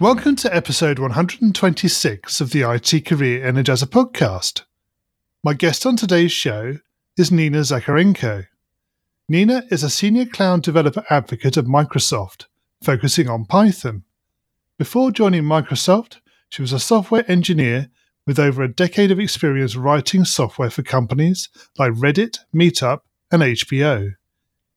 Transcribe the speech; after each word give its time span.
Welcome 0.00 0.36
to 0.36 0.56
episode 0.56 0.98
126 0.98 2.40
of 2.40 2.52
the 2.52 2.62
IT 2.62 3.04
Career 3.04 3.44
Energizer 3.44 3.84
podcast. 3.84 4.62
My 5.44 5.52
guest 5.52 5.84
on 5.84 5.94
today's 5.94 6.32
show 6.32 6.78
is 7.18 7.30
Nina 7.30 7.58
Zakharenko. 7.58 8.46
Nina 9.28 9.64
is 9.70 9.82
a 9.82 9.90
senior 9.90 10.24
cloud 10.24 10.62
developer 10.62 11.04
advocate 11.10 11.58
at 11.58 11.66
Microsoft, 11.66 12.46
focusing 12.82 13.28
on 13.28 13.44
Python. 13.44 14.04
Before 14.78 15.10
joining 15.10 15.42
Microsoft, 15.42 16.20
she 16.48 16.62
was 16.62 16.72
a 16.72 16.80
software 16.80 17.30
engineer 17.30 17.90
with 18.26 18.38
over 18.38 18.62
a 18.62 18.72
decade 18.72 19.10
of 19.10 19.20
experience 19.20 19.76
writing 19.76 20.24
software 20.24 20.70
for 20.70 20.82
companies 20.82 21.50
like 21.78 21.92
Reddit, 21.92 22.38
Meetup, 22.54 23.00
and 23.30 23.42
HBO. 23.42 24.14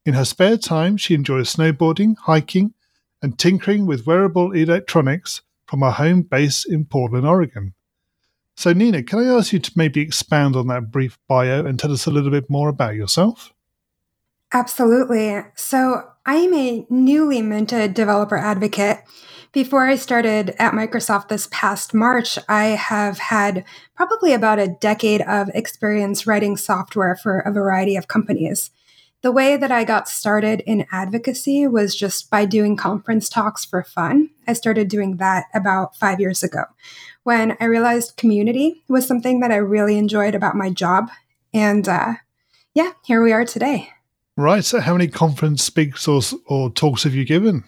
In 0.05 0.15
her 0.15 0.25
spare 0.25 0.57
time, 0.57 0.97
she 0.97 1.13
enjoys 1.13 1.55
snowboarding, 1.55 2.17
hiking, 2.23 2.73
and 3.23 3.39
tinkering 3.39 3.87
with 3.87 4.05
wearable 4.05 4.51
electronics 4.51 5.41
from 5.65 5.81
our 5.81 5.93
home 5.93 6.21
base 6.21 6.65
in 6.65 6.85
Portland, 6.85 7.25
Oregon. 7.25 7.73
So, 8.55 8.73
Nina, 8.73 9.01
can 9.01 9.19
I 9.19 9.35
ask 9.35 9.51
you 9.53 9.59
to 9.59 9.71
maybe 9.75 10.01
expand 10.01 10.55
on 10.55 10.67
that 10.67 10.91
brief 10.91 11.17
bio 11.27 11.65
and 11.65 11.79
tell 11.79 11.91
us 11.91 12.05
a 12.05 12.11
little 12.11 12.29
bit 12.29 12.49
more 12.49 12.69
about 12.69 12.93
yourself? 12.93 13.51
Absolutely. 14.51 15.41
So, 15.55 16.09
I 16.25 16.35
am 16.35 16.53
a 16.53 16.85
newly 16.89 17.41
minted 17.41 17.95
developer 17.95 18.37
advocate. 18.37 18.99
Before 19.53 19.85
I 19.85 19.95
started 19.95 20.55
at 20.59 20.73
Microsoft 20.73 21.29
this 21.29 21.47
past 21.51 21.93
March, 21.93 22.37
I 22.47 22.65
have 22.65 23.19
had 23.19 23.65
probably 23.95 24.33
about 24.33 24.59
a 24.59 24.75
decade 24.79 25.21
of 25.21 25.49
experience 25.53 26.27
writing 26.27 26.57
software 26.57 27.15
for 27.15 27.39
a 27.39 27.51
variety 27.51 27.95
of 27.95 28.07
companies. 28.07 28.71
The 29.23 29.31
way 29.31 29.55
that 29.55 29.71
I 29.71 29.85
got 29.85 30.09
started 30.09 30.61
in 30.65 30.85
advocacy 30.91 31.65
was 31.65 31.95
just 31.95 32.29
by 32.29 32.43
doing 32.43 32.75
conference 32.75 33.29
talks 33.29 33.63
for 33.63 33.81
fun. 33.81 34.29
I 34.45 34.51
started 34.51 34.89
doing 34.89 35.15
that 35.17 35.45
about 35.53 35.95
five 35.95 36.19
years 36.19 36.43
ago 36.43 36.65
when 37.23 37.55
I 37.61 37.65
realized 37.65 38.17
community 38.17 38.83
was 38.89 39.07
something 39.07 39.39
that 39.39 39.49
I 39.49 39.55
really 39.55 39.97
enjoyed 39.97 40.35
about 40.35 40.57
my 40.57 40.69
job. 40.69 41.09
And 41.53 41.87
uh, 41.87 42.15
yeah, 42.73 42.91
here 43.05 43.23
we 43.23 43.31
are 43.31 43.45
today. 43.45 43.89
Right. 44.35 44.65
So, 44.65 44.81
how 44.81 44.91
many 44.91 45.07
conference 45.07 45.63
speaks 45.63 46.05
or, 46.05 46.21
or 46.47 46.69
talks 46.69 47.03
have 47.03 47.15
you 47.15 47.23
given? 47.23 47.63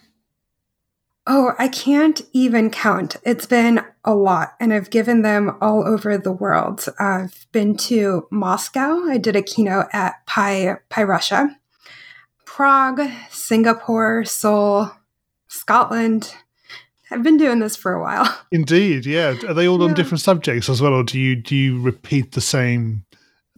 Oh, 1.28 1.54
I 1.58 1.66
can't 1.66 2.22
even 2.32 2.70
count. 2.70 3.16
It's 3.24 3.46
been 3.46 3.84
a 4.04 4.14
lot, 4.14 4.54
and 4.60 4.72
I've 4.72 4.90
given 4.90 5.22
them 5.22 5.56
all 5.60 5.86
over 5.86 6.16
the 6.16 6.30
world. 6.32 6.86
I've 7.00 7.46
been 7.50 7.76
to 7.78 8.28
Moscow. 8.30 9.04
I 9.08 9.18
did 9.18 9.34
a 9.34 9.42
keynote 9.42 9.86
at 9.92 10.24
Pi, 10.26 10.76
Pi 10.88 11.02
Russia, 11.02 11.56
Prague, 12.44 13.00
Singapore, 13.30 14.24
Seoul, 14.24 14.92
Scotland. 15.48 16.32
I've 17.10 17.24
been 17.24 17.36
doing 17.36 17.58
this 17.58 17.74
for 17.74 17.92
a 17.92 18.00
while. 18.00 18.32
Indeed, 18.52 19.04
yeah. 19.04 19.34
Are 19.48 19.54
they 19.54 19.66
all 19.66 19.80
yeah. 19.80 19.88
on 19.88 19.94
different 19.94 20.20
subjects 20.20 20.68
as 20.68 20.80
well, 20.80 20.94
or 20.94 21.02
do 21.02 21.18
you 21.18 21.34
do 21.34 21.56
you 21.56 21.80
repeat 21.80 22.32
the 22.32 22.40
same 22.40 23.04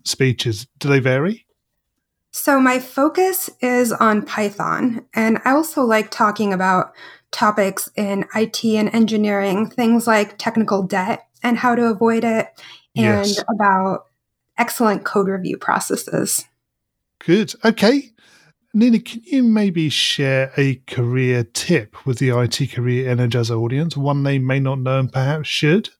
speeches? 0.04 0.66
Do 0.78 0.88
they 0.88 1.00
vary? 1.00 1.44
So 2.30 2.60
my 2.60 2.78
focus 2.78 3.50
is 3.60 3.92
on 3.92 4.24
Python, 4.24 5.06
and 5.12 5.38
I 5.44 5.52
also 5.52 5.82
like 5.82 6.10
talking 6.10 6.52
about 6.52 6.92
topics 7.30 7.90
in 7.96 8.24
IT 8.34 8.64
and 8.64 8.88
engineering, 8.94 9.68
things 9.68 10.06
like 10.06 10.38
technical 10.38 10.82
debt 10.82 11.26
and 11.42 11.58
how 11.58 11.74
to 11.74 11.84
avoid 11.84 12.24
it, 12.24 12.48
and 12.96 13.26
yes. 13.26 13.42
about 13.54 14.06
excellent 14.56 15.04
code 15.04 15.28
review 15.28 15.56
processes. 15.56 16.44
Good. 17.24 17.54
Okay. 17.64 18.12
Nina, 18.74 19.00
can 19.00 19.22
you 19.24 19.42
maybe 19.42 19.88
share 19.88 20.52
a 20.56 20.76
career 20.86 21.44
tip 21.44 22.06
with 22.06 22.18
the 22.18 22.30
IT 22.30 22.72
Career 22.72 23.14
Energizer 23.14 23.58
audience, 23.58 23.96
one 23.96 24.22
they 24.22 24.38
may 24.38 24.60
not 24.60 24.80
know 24.80 24.98
and 24.98 25.12
perhaps 25.12 25.48
should? 25.48 25.90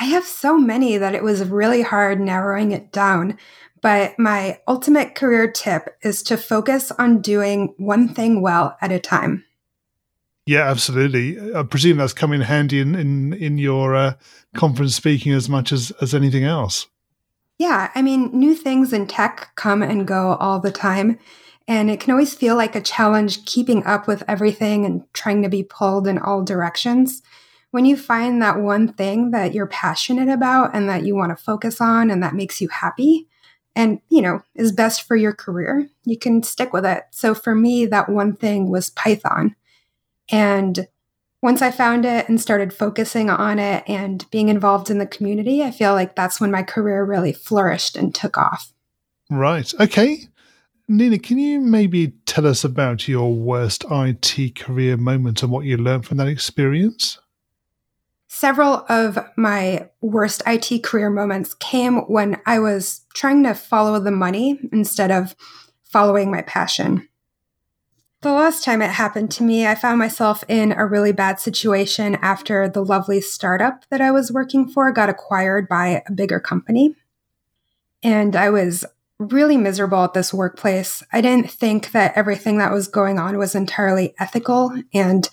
I 0.00 0.04
have 0.04 0.24
so 0.24 0.56
many 0.56 0.96
that 0.96 1.14
it 1.14 1.22
was 1.22 1.44
really 1.44 1.82
hard 1.82 2.20
narrowing 2.20 2.72
it 2.72 2.90
down. 2.92 3.36
But 3.80 4.18
my 4.18 4.58
ultimate 4.66 5.14
career 5.14 5.50
tip 5.50 5.96
is 6.02 6.22
to 6.24 6.36
focus 6.36 6.90
on 6.92 7.20
doing 7.20 7.74
one 7.76 8.08
thing 8.08 8.40
well 8.40 8.76
at 8.80 8.92
a 8.92 8.98
time. 8.98 9.44
Yeah, 10.48 10.66
absolutely. 10.66 11.36
I 11.54 11.62
presume 11.62 11.98
that's 11.98 12.14
come 12.14 12.32
in 12.32 12.40
handy 12.40 12.80
in 12.80 12.94
in, 12.94 13.34
in 13.34 13.58
your 13.58 13.94
uh, 13.94 14.14
conference 14.54 14.94
speaking 14.94 15.34
as 15.34 15.46
much 15.46 15.72
as 15.72 15.90
as 16.00 16.14
anything 16.14 16.44
else. 16.44 16.86
Yeah, 17.58 17.90
I 17.94 18.00
mean, 18.00 18.30
new 18.32 18.54
things 18.54 18.94
in 18.94 19.06
tech 19.08 19.50
come 19.56 19.82
and 19.82 20.08
go 20.08 20.38
all 20.40 20.58
the 20.58 20.72
time, 20.72 21.18
and 21.66 21.90
it 21.90 22.00
can 22.00 22.12
always 22.12 22.34
feel 22.34 22.56
like 22.56 22.74
a 22.74 22.80
challenge 22.80 23.44
keeping 23.44 23.84
up 23.84 24.08
with 24.08 24.22
everything 24.26 24.86
and 24.86 25.04
trying 25.12 25.42
to 25.42 25.50
be 25.50 25.64
pulled 25.64 26.06
in 26.06 26.18
all 26.18 26.42
directions. 26.42 27.20
When 27.70 27.84
you 27.84 27.94
find 27.94 28.40
that 28.40 28.58
one 28.58 28.94
thing 28.94 29.32
that 29.32 29.52
you're 29.52 29.66
passionate 29.66 30.30
about 30.30 30.74
and 30.74 30.88
that 30.88 31.04
you 31.04 31.14
want 31.14 31.36
to 31.36 31.44
focus 31.44 31.78
on 31.78 32.10
and 32.10 32.22
that 32.22 32.34
makes 32.34 32.58
you 32.62 32.68
happy, 32.68 33.28
and 33.76 34.00
you 34.08 34.22
know 34.22 34.40
is 34.54 34.72
best 34.72 35.02
for 35.02 35.14
your 35.14 35.34
career 35.34 35.90
you 36.06 36.18
can 36.18 36.42
stick 36.42 36.72
with 36.72 36.86
it 36.86 37.02
so 37.10 37.34
for 37.34 37.54
me 37.54 37.84
that 37.84 38.08
one 38.08 38.34
thing 38.34 38.70
was 38.70 38.88
python 38.88 39.54
and 40.30 40.86
once 41.40 41.62
I 41.62 41.70
found 41.70 42.04
it 42.04 42.28
and 42.28 42.40
started 42.40 42.72
focusing 42.72 43.30
on 43.30 43.58
it 43.58 43.84
and 43.86 44.28
being 44.30 44.48
involved 44.48 44.90
in 44.90 44.98
the 44.98 45.06
community, 45.06 45.62
I 45.62 45.70
feel 45.70 45.94
like 45.94 46.16
that's 46.16 46.40
when 46.40 46.50
my 46.50 46.62
career 46.62 47.04
really 47.04 47.32
flourished 47.32 47.96
and 47.96 48.14
took 48.14 48.36
off. 48.36 48.72
Right. 49.30 49.72
Okay. 49.78 50.28
Nina, 50.88 51.18
can 51.18 51.38
you 51.38 51.60
maybe 51.60 52.08
tell 52.24 52.46
us 52.46 52.64
about 52.64 53.06
your 53.06 53.32
worst 53.32 53.84
IT 53.90 54.56
career 54.56 54.96
moment 54.96 55.42
and 55.42 55.52
what 55.52 55.66
you 55.66 55.76
learned 55.76 56.06
from 56.06 56.16
that 56.16 56.28
experience? 56.28 57.18
Several 58.26 58.84
of 58.88 59.18
my 59.36 59.88
worst 60.00 60.42
IT 60.46 60.82
career 60.82 61.10
moments 61.10 61.54
came 61.54 61.98
when 62.08 62.40
I 62.46 62.58
was 62.58 63.02
trying 63.14 63.42
to 63.44 63.54
follow 63.54 64.00
the 64.00 64.10
money 64.10 64.58
instead 64.72 65.10
of 65.10 65.36
following 65.84 66.30
my 66.30 66.42
passion. 66.42 67.07
The 68.20 68.32
last 68.32 68.64
time 68.64 68.82
it 68.82 68.90
happened 68.90 69.30
to 69.32 69.44
me, 69.44 69.64
I 69.64 69.76
found 69.76 70.00
myself 70.00 70.42
in 70.48 70.72
a 70.72 70.84
really 70.84 71.12
bad 71.12 71.38
situation 71.38 72.16
after 72.16 72.68
the 72.68 72.84
lovely 72.84 73.20
startup 73.20 73.84
that 73.90 74.00
I 74.00 74.10
was 74.10 74.32
working 74.32 74.68
for 74.68 74.90
got 74.90 75.08
acquired 75.08 75.68
by 75.68 76.02
a 76.04 76.12
bigger 76.12 76.40
company. 76.40 76.96
And 78.02 78.34
I 78.34 78.50
was 78.50 78.84
really 79.20 79.56
miserable 79.56 80.02
at 80.02 80.14
this 80.14 80.34
workplace. 80.34 81.00
I 81.12 81.20
didn't 81.20 81.48
think 81.48 81.92
that 81.92 82.16
everything 82.16 82.58
that 82.58 82.72
was 82.72 82.88
going 82.88 83.20
on 83.20 83.38
was 83.38 83.54
entirely 83.54 84.14
ethical. 84.18 84.72
And 84.92 85.28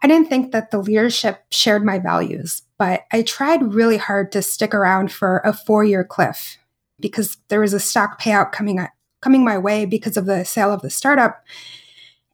I 0.00 0.06
didn't 0.06 0.28
think 0.28 0.52
that 0.52 0.70
the 0.70 0.78
leadership 0.78 1.42
shared 1.50 1.84
my 1.84 1.98
values. 1.98 2.62
But 2.78 3.02
I 3.12 3.22
tried 3.22 3.74
really 3.74 3.96
hard 3.96 4.30
to 4.32 4.42
stick 4.42 4.74
around 4.74 5.10
for 5.10 5.38
a 5.44 5.52
four 5.52 5.82
year 5.82 6.04
cliff 6.04 6.56
because 7.00 7.38
there 7.48 7.60
was 7.60 7.74
a 7.74 7.80
stock 7.80 8.20
payout 8.20 8.52
coming, 8.52 8.86
coming 9.20 9.44
my 9.44 9.58
way 9.58 9.86
because 9.86 10.16
of 10.16 10.26
the 10.26 10.44
sale 10.44 10.72
of 10.72 10.82
the 10.82 10.90
startup. 10.90 11.42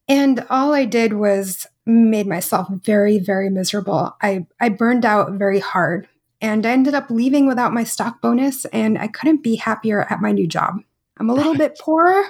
And 0.08 0.46
all 0.48 0.72
I 0.72 0.86
did 0.86 1.12
was 1.12 1.66
made 1.84 2.26
myself 2.26 2.68
very, 2.70 3.18
very 3.18 3.50
miserable. 3.50 4.16
I, 4.22 4.46
I 4.60 4.70
burned 4.70 5.04
out 5.04 5.32
very 5.32 5.60
hard 5.60 6.08
and 6.40 6.64
I 6.64 6.70
ended 6.70 6.94
up 6.94 7.10
leaving 7.10 7.46
without 7.46 7.74
my 7.74 7.84
stock 7.84 8.20
bonus 8.20 8.64
and 8.66 8.98
I 8.98 9.08
couldn't 9.08 9.42
be 9.42 9.56
happier 9.56 10.06
at 10.10 10.20
my 10.20 10.32
new 10.32 10.46
job. 10.46 10.76
I'm 11.18 11.30
a 11.30 11.34
little 11.34 11.54
bit 11.54 11.78
poorer, 11.78 12.24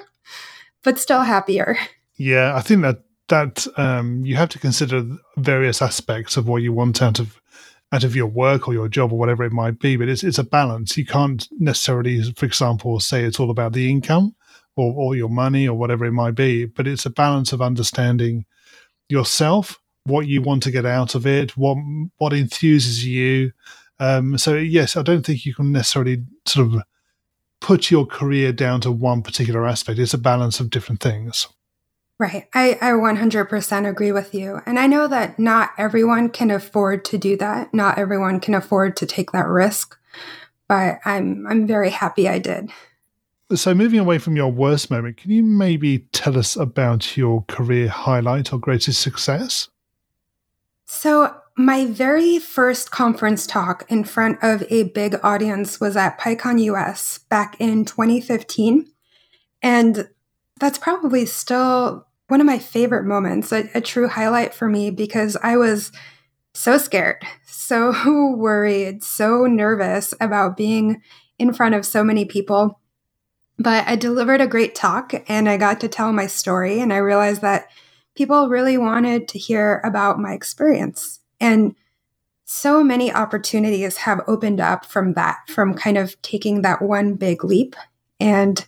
but 0.83 0.97
still 0.97 1.21
happier. 1.21 1.77
Yeah, 2.15 2.55
I 2.55 2.61
think 2.61 2.81
that 2.81 3.03
that 3.29 3.67
um, 3.77 4.25
you 4.25 4.35
have 4.35 4.49
to 4.49 4.59
consider 4.59 5.05
various 5.37 5.81
aspects 5.81 6.35
of 6.35 6.47
what 6.47 6.63
you 6.63 6.73
want 6.73 7.01
out 7.01 7.19
of 7.19 7.39
out 7.91 8.03
of 8.03 8.15
your 8.15 8.27
work 8.27 8.67
or 8.67 8.73
your 8.73 8.87
job 8.87 9.13
or 9.13 9.19
whatever 9.19 9.43
it 9.43 9.51
might 9.51 9.79
be. 9.79 9.95
But 9.95 10.09
it's 10.09 10.23
it's 10.23 10.39
a 10.39 10.43
balance. 10.43 10.97
You 10.97 11.05
can't 11.05 11.47
necessarily, 11.59 12.21
for 12.33 12.45
example, 12.45 12.99
say 12.99 13.23
it's 13.23 13.39
all 13.39 13.51
about 13.51 13.73
the 13.73 13.89
income 13.89 14.35
or, 14.79 14.93
or 14.95 15.15
your 15.15 15.29
money 15.29 15.67
or 15.67 15.77
whatever 15.77 16.05
it 16.05 16.11
might 16.11 16.35
be. 16.35 16.65
But 16.65 16.87
it's 16.87 17.05
a 17.05 17.09
balance 17.09 17.53
of 17.53 17.61
understanding 17.61 18.45
yourself, 19.09 19.79
what 20.05 20.27
you 20.27 20.41
want 20.41 20.63
to 20.63 20.71
get 20.71 20.85
out 20.85 21.15
of 21.15 21.25
it, 21.25 21.57
what 21.57 21.77
what 22.17 22.33
enthuses 22.33 23.03
you. 23.03 23.51
Um, 23.99 24.37
so 24.37 24.55
yes, 24.55 24.95
I 24.95 25.01
don't 25.01 25.25
think 25.25 25.45
you 25.45 25.53
can 25.53 25.71
necessarily 25.71 26.23
sort 26.45 26.67
of 26.67 26.81
put 27.59 27.91
your 27.91 28.05
career 28.05 28.53
down 28.53 28.81
to 28.81 28.91
one 28.91 29.21
particular 29.21 29.67
aspect. 29.67 29.99
It's 29.99 30.13
a 30.13 30.17
balance 30.17 30.59
of 30.59 30.69
different 30.69 31.01
things. 31.01 31.47
Right. 32.17 32.47
I, 32.53 32.77
I 32.81 32.91
100% 32.91 33.89
agree 33.89 34.11
with 34.11 34.33
you. 34.33 34.59
And 34.65 34.77
I 34.77 34.87
know 34.87 35.07
that 35.07 35.39
not 35.39 35.69
everyone 35.77 36.29
can 36.29 36.51
afford 36.51 37.05
to 37.05 37.17
do 37.17 37.37
that. 37.37 37.73
Not 37.73 37.97
everyone 37.97 38.41
can 38.41 38.53
afford 38.53 38.97
to 38.97 39.05
take 39.05 39.31
that 39.31 39.47
risk. 39.47 39.97
but 40.69 40.99
I'm 41.03 41.45
I'm 41.47 41.67
very 41.67 41.89
happy 41.89 42.29
I 42.29 42.39
did. 42.39 42.71
So, 43.55 43.73
moving 43.73 43.99
away 43.99 44.19
from 44.19 44.35
your 44.35 44.51
worst 44.51 44.91
moment, 44.91 45.17
can 45.17 45.31
you 45.31 45.41
maybe 45.41 45.99
tell 46.11 46.37
us 46.37 46.55
about 46.55 47.17
your 47.17 47.45
career 47.47 47.87
highlight 47.87 48.53
or 48.53 48.59
greatest 48.59 49.01
success? 49.01 49.69
So, 50.85 51.35
my 51.57 51.87
very 51.87 52.37
first 52.37 52.91
conference 52.91 53.47
talk 53.47 53.85
in 53.89 54.03
front 54.03 54.37
of 54.43 54.63
a 54.69 54.83
big 54.83 55.15
audience 55.23 55.79
was 55.79 55.97
at 55.97 56.19
PyCon 56.19 56.61
US 56.61 57.17
back 57.17 57.55
in 57.59 57.85
2015. 57.85 58.85
And 59.63 60.09
that's 60.59 60.77
probably 60.77 61.25
still 61.25 62.07
one 62.27 62.41
of 62.41 62.47
my 62.47 62.59
favorite 62.59 63.05
moments, 63.05 63.51
a, 63.51 63.67
a 63.73 63.81
true 63.81 64.07
highlight 64.07 64.53
for 64.53 64.69
me 64.69 64.91
because 64.91 65.35
I 65.41 65.57
was 65.57 65.91
so 66.53 66.77
scared, 66.77 67.23
so 67.45 68.35
worried, 68.35 69.03
so 69.03 69.47
nervous 69.47 70.13
about 70.21 70.55
being 70.55 71.01
in 71.39 71.51
front 71.51 71.75
of 71.75 71.85
so 71.85 72.03
many 72.03 72.25
people. 72.25 72.78
But 73.59 73.85
I 73.87 73.97
delivered 73.97 74.39
a 74.39 74.47
great 74.47 74.73
talk 74.73 75.13
and 75.27 75.49
I 75.49 75.57
got 75.57 75.81
to 75.81 75.89
tell 75.89 76.13
my 76.13 76.27
story. 76.27 76.79
And 76.79 76.93
I 76.93 76.97
realized 76.97 77.41
that 77.41 77.69
people 78.15 78.47
really 78.47 78.77
wanted 78.77 79.27
to 79.27 79.39
hear 79.39 79.81
about 79.83 80.17
my 80.17 80.31
experience. 80.31 81.19
And 81.41 81.75
so 82.45 82.83
many 82.83 83.13
opportunities 83.13 83.97
have 83.97 84.21
opened 84.27 84.61
up 84.61 84.85
from 84.85 85.13
that, 85.13 85.37
from 85.49 85.75
kind 85.75 85.97
of 85.97 86.19
taking 86.21 86.61
that 86.61 86.81
one 86.81 87.13
big 87.15 87.43
leap. 87.43 87.75
And 88.19 88.65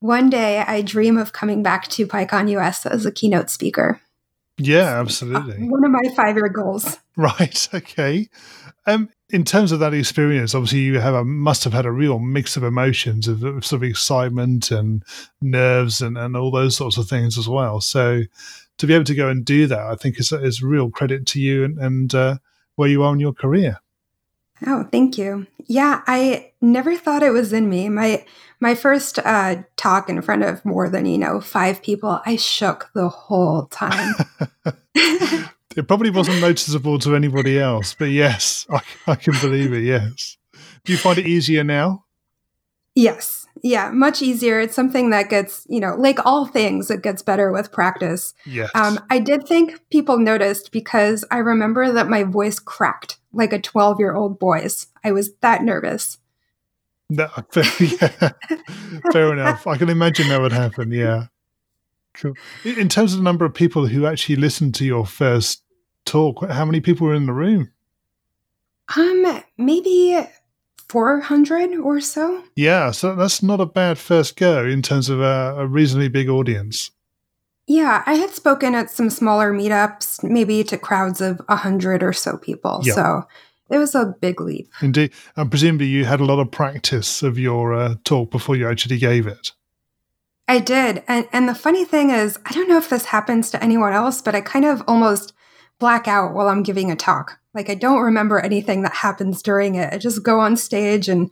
one 0.00 0.30
day 0.30 0.58
I 0.58 0.82
dream 0.82 1.16
of 1.16 1.32
coming 1.32 1.62
back 1.62 1.88
to 1.88 2.06
PyCon 2.06 2.50
US 2.50 2.84
as 2.84 3.06
a 3.06 3.10
keynote 3.10 3.50
speaker. 3.50 4.00
Yeah, 4.58 5.00
absolutely. 5.00 5.68
One 5.68 5.84
of 5.84 5.90
my 5.90 6.14
five 6.14 6.36
year 6.36 6.48
goals. 6.48 6.98
Right. 7.18 7.66
Okay. 7.72 8.28
Um, 8.84 9.08
in 9.30 9.44
terms 9.44 9.72
of 9.72 9.80
that 9.80 9.94
experience, 9.94 10.54
obviously 10.54 10.80
you 10.80 11.00
have 11.00 11.14
a, 11.14 11.24
must 11.24 11.64
have 11.64 11.72
had 11.72 11.86
a 11.86 11.90
real 11.90 12.18
mix 12.18 12.56
of 12.56 12.62
emotions 12.62 13.26
of, 13.26 13.42
of 13.42 13.64
sort 13.66 13.82
of 13.82 13.88
excitement 13.88 14.70
and 14.70 15.02
nerves 15.40 16.00
and, 16.00 16.16
and 16.16 16.36
all 16.36 16.50
those 16.50 16.76
sorts 16.76 16.96
of 16.96 17.08
things 17.08 17.36
as 17.36 17.48
well. 17.48 17.80
So 17.80 18.22
to 18.78 18.86
be 18.86 18.94
able 18.94 19.04
to 19.04 19.14
go 19.14 19.28
and 19.28 19.44
do 19.44 19.66
that, 19.66 19.80
I 19.80 19.96
think 19.96 20.20
is 20.20 20.32
is 20.32 20.62
real 20.62 20.90
credit 20.90 21.26
to 21.28 21.40
you 21.40 21.64
and, 21.64 21.78
and 21.78 22.14
uh, 22.14 22.36
where 22.76 22.88
you 22.88 23.02
are 23.02 23.12
in 23.12 23.20
your 23.20 23.32
career. 23.32 23.80
Oh, 24.66 24.84
thank 24.90 25.18
you. 25.18 25.46
Yeah, 25.66 26.02
I 26.06 26.52
never 26.60 26.96
thought 26.96 27.22
it 27.22 27.30
was 27.30 27.52
in 27.52 27.68
me. 27.68 27.88
My 27.88 28.24
my 28.60 28.74
first 28.74 29.18
uh, 29.18 29.62
talk 29.76 30.08
in 30.08 30.22
front 30.22 30.44
of 30.44 30.64
more 30.64 30.88
than 30.88 31.04
you 31.04 31.18
know 31.18 31.40
five 31.40 31.82
people, 31.82 32.20
I 32.24 32.36
shook 32.36 32.90
the 32.94 33.08
whole 33.08 33.66
time. 33.66 34.14
It 35.76 35.86
probably 35.86 36.10
wasn't 36.10 36.40
noticeable 36.40 36.98
to 37.00 37.14
anybody 37.14 37.58
else, 37.58 37.94
but 37.98 38.06
yes, 38.06 38.66
I, 38.70 38.80
I 39.06 39.14
can 39.14 39.34
believe 39.40 39.72
it. 39.74 39.84
Yes. 39.84 40.38
Do 40.84 40.92
you 40.92 40.98
find 40.98 41.18
it 41.18 41.26
easier 41.26 41.62
now? 41.62 42.04
Yes. 42.94 43.46
Yeah, 43.62 43.90
much 43.90 44.22
easier. 44.22 44.58
It's 44.58 44.74
something 44.74 45.10
that 45.10 45.28
gets, 45.28 45.66
you 45.68 45.80
know, 45.80 45.94
like 45.96 46.24
all 46.24 46.46
things, 46.46 46.90
it 46.90 47.02
gets 47.02 47.20
better 47.22 47.52
with 47.52 47.72
practice. 47.72 48.32
Yes. 48.46 48.70
Um, 48.74 48.98
I 49.10 49.18
did 49.18 49.46
think 49.46 49.80
people 49.90 50.18
noticed 50.18 50.72
because 50.72 51.24
I 51.30 51.38
remember 51.38 51.92
that 51.92 52.08
my 52.08 52.22
voice 52.22 52.58
cracked 52.58 53.18
like 53.32 53.52
a 53.52 53.60
12 53.60 53.98
year 53.98 54.14
old 54.14 54.38
boy's. 54.38 54.86
I 55.04 55.12
was 55.12 55.34
that 55.42 55.62
nervous. 55.62 56.18
No, 57.10 57.28
fair, 57.50 57.64
yeah. 57.80 58.30
fair 59.12 59.32
enough. 59.32 59.66
I 59.66 59.76
can 59.76 59.90
imagine 59.90 60.28
that 60.28 60.40
would 60.40 60.52
happen. 60.52 60.90
Yeah. 60.90 61.26
Cool. 62.14 62.32
In 62.64 62.88
terms 62.88 63.12
of 63.12 63.18
the 63.18 63.24
number 63.24 63.44
of 63.44 63.52
people 63.52 63.86
who 63.86 64.06
actually 64.06 64.36
listened 64.36 64.74
to 64.76 64.86
your 64.86 65.04
first 65.04 65.62
talk, 66.06 66.48
how 66.48 66.64
many 66.64 66.80
people 66.80 67.06
were 67.06 67.14
in 67.14 67.26
the 67.26 67.32
room? 67.32 67.70
Um, 68.96 69.42
maybe 69.58 70.16
400 70.88 71.74
or 71.80 72.00
so. 72.00 72.44
Yeah, 72.54 72.92
so 72.92 73.14
that's 73.14 73.42
not 73.42 73.60
a 73.60 73.66
bad 73.66 73.98
first 73.98 74.36
go 74.36 74.64
in 74.64 74.82
terms 74.82 75.08
of 75.08 75.20
a, 75.20 75.56
a 75.58 75.66
reasonably 75.66 76.08
big 76.08 76.28
audience. 76.28 76.90
Yeah, 77.66 78.04
I 78.06 78.14
had 78.14 78.30
spoken 78.30 78.76
at 78.76 78.90
some 78.90 79.10
smaller 79.10 79.52
meetups, 79.52 80.22
maybe 80.22 80.62
to 80.64 80.78
crowds 80.78 81.20
of 81.20 81.40
100 81.48 82.02
or 82.02 82.12
so 82.12 82.36
people. 82.36 82.80
Yeah. 82.84 82.94
So 82.94 83.22
it 83.70 83.78
was 83.78 83.94
a 83.96 84.14
big 84.20 84.40
leap. 84.40 84.70
Indeed. 84.80 85.12
And 85.34 85.50
presumably 85.50 85.86
you 85.86 86.04
had 86.04 86.20
a 86.20 86.24
lot 86.24 86.38
of 86.38 86.52
practice 86.52 87.24
of 87.24 87.38
your 87.38 87.74
uh, 87.74 87.94
talk 88.04 88.30
before 88.30 88.54
you 88.54 88.68
actually 88.68 88.98
gave 88.98 89.26
it. 89.26 89.52
I 90.46 90.60
did. 90.60 91.02
And, 91.08 91.26
and 91.32 91.48
the 91.48 91.56
funny 91.56 91.84
thing 91.84 92.10
is, 92.10 92.38
I 92.46 92.52
don't 92.52 92.68
know 92.68 92.78
if 92.78 92.88
this 92.88 93.06
happens 93.06 93.50
to 93.50 93.62
anyone 93.62 93.92
else, 93.92 94.22
but 94.22 94.36
I 94.36 94.40
kind 94.40 94.64
of 94.64 94.82
almost 94.86 95.32
black 95.78 96.08
out 96.08 96.34
while 96.34 96.48
I'm 96.48 96.62
giving 96.62 96.90
a 96.90 96.96
talk. 96.96 97.38
Like 97.54 97.70
I 97.70 97.74
don't 97.74 98.02
remember 98.02 98.38
anything 98.38 98.82
that 98.82 98.94
happens 98.94 99.42
during 99.42 99.74
it. 99.74 99.92
I 99.92 99.98
just 99.98 100.22
go 100.22 100.40
on 100.40 100.56
stage 100.56 101.08
and 101.08 101.30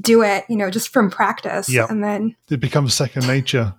do 0.00 0.22
it, 0.22 0.44
you 0.48 0.56
know, 0.56 0.70
just 0.70 0.88
from 0.90 1.10
practice. 1.10 1.68
Yeah. 1.68 1.86
And 1.88 2.02
then 2.04 2.36
it 2.50 2.60
becomes 2.60 2.94
second 2.94 3.26
nature. 3.26 3.74